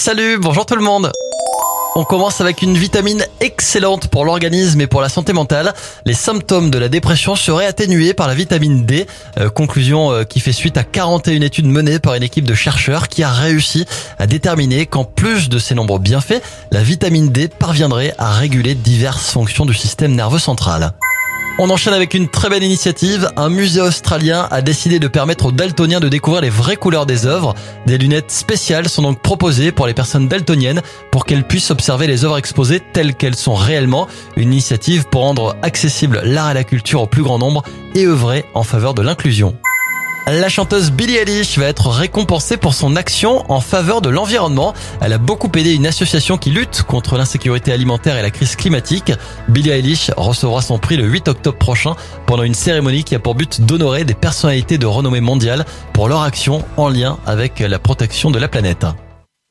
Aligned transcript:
Salut, 0.00 0.38
bonjour 0.38 0.64
tout 0.64 0.76
le 0.76 0.82
monde. 0.82 1.12
On 1.94 2.04
commence 2.04 2.40
avec 2.40 2.62
une 2.62 2.74
vitamine 2.74 3.22
excellente 3.40 4.08
pour 4.08 4.24
l'organisme 4.24 4.80
et 4.80 4.86
pour 4.86 5.02
la 5.02 5.10
santé 5.10 5.34
mentale. 5.34 5.74
Les 6.06 6.14
symptômes 6.14 6.70
de 6.70 6.78
la 6.78 6.88
dépression 6.88 7.36
seraient 7.36 7.66
atténués 7.66 8.14
par 8.14 8.26
la 8.26 8.32
vitamine 8.32 8.86
D. 8.86 9.06
Euh, 9.38 9.50
conclusion 9.50 10.10
euh, 10.10 10.24
qui 10.24 10.40
fait 10.40 10.52
suite 10.52 10.78
à 10.78 10.84
41 10.84 11.42
études 11.42 11.66
menées 11.66 11.98
par 11.98 12.14
une 12.14 12.22
équipe 12.22 12.46
de 12.46 12.54
chercheurs 12.54 13.08
qui 13.08 13.22
a 13.22 13.30
réussi 13.30 13.84
à 14.18 14.26
déterminer 14.26 14.86
qu'en 14.86 15.04
plus 15.04 15.50
de 15.50 15.58
ses 15.58 15.74
nombreux 15.74 15.98
bienfaits, 15.98 16.40
la 16.70 16.82
vitamine 16.82 17.28
D 17.28 17.48
parviendrait 17.48 18.14
à 18.16 18.32
réguler 18.32 18.74
diverses 18.74 19.30
fonctions 19.30 19.66
du 19.66 19.74
système 19.74 20.14
nerveux 20.14 20.38
central. 20.38 20.94
On 21.62 21.68
enchaîne 21.68 21.92
avec 21.92 22.14
une 22.14 22.26
très 22.26 22.48
belle 22.48 22.62
initiative. 22.62 23.30
Un 23.36 23.50
musée 23.50 23.82
australien 23.82 24.48
a 24.50 24.62
décidé 24.62 24.98
de 24.98 25.08
permettre 25.08 25.44
aux 25.44 25.52
daltoniens 25.52 26.00
de 26.00 26.08
découvrir 26.08 26.40
les 26.40 26.48
vraies 26.48 26.76
couleurs 26.76 27.04
des 27.04 27.26
œuvres. 27.26 27.54
Des 27.86 27.98
lunettes 27.98 28.30
spéciales 28.30 28.88
sont 28.88 29.02
donc 29.02 29.20
proposées 29.20 29.70
pour 29.70 29.86
les 29.86 29.92
personnes 29.92 30.26
daltoniennes 30.26 30.80
pour 31.12 31.26
qu'elles 31.26 31.46
puissent 31.46 31.70
observer 31.70 32.06
les 32.06 32.24
œuvres 32.24 32.38
exposées 32.38 32.80
telles 32.94 33.14
qu'elles 33.14 33.36
sont 33.36 33.54
réellement. 33.54 34.08
Une 34.38 34.54
initiative 34.54 35.04
pour 35.10 35.20
rendre 35.20 35.54
accessible 35.60 36.22
l'art 36.24 36.50
et 36.50 36.54
la 36.54 36.64
culture 36.64 37.02
au 37.02 37.06
plus 37.06 37.22
grand 37.22 37.38
nombre 37.38 37.62
et 37.94 38.06
œuvrer 38.06 38.46
en 38.54 38.62
faveur 38.62 38.94
de 38.94 39.02
l'inclusion. 39.02 39.54
La 40.32 40.48
chanteuse 40.48 40.92
Billie 40.92 41.16
Eilish 41.16 41.58
va 41.58 41.66
être 41.66 41.88
récompensée 41.88 42.56
pour 42.56 42.72
son 42.72 42.94
action 42.94 43.44
en 43.50 43.60
faveur 43.60 44.00
de 44.00 44.08
l'environnement. 44.08 44.74
Elle 45.00 45.12
a 45.12 45.18
beaucoup 45.18 45.50
aidé 45.56 45.74
une 45.74 45.88
association 45.88 46.38
qui 46.38 46.50
lutte 46.50 46.84
contre 46.84 47.16
l'insécurité 47.16 47.72
alimentaire 47.72 48.16
et 48.16 48.22
la 48.22 48.30
crise 48.30 48.54
climatique. 48.54 49.12
Billie 49.48 49.70
Eilish 49.70 50.12
recevra 50.16 50.62
son 50.62 50.78
prix 50.78 50.96
le 50.96 51.04
8 51.04 51.26
octobre 51.26 51.58
prochain 51.58 51.96
pendant 52.26 52.44
une 52.44 52.54
cérémonie 52.54 53.02
qui 53.02 53.16
a 53.16 53.18
pour 53.18 53.34
but 53.34 53.62
d'honorer 53.62 54.04
des 54.04 54.14
personnalités 54.14 54.78
de 54.78 54.86
renommée 54.86 55.20
mondiale 55.20 55.64
pour 55.92 56.08
leur 56.08 56.22
action 56.22 56.64
en 56.76 56.88
lien 56.88 57.18
avec 57.26 57.58
la 57.58 57.80
protection 57.80 58.30
de 58.30 58.38
la 58.38 58.46
planète. 58.46 58.86